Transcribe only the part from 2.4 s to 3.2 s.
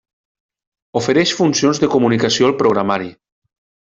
al Programari.